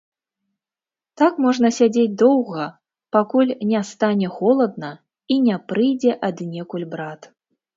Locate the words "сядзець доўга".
1.79-2.65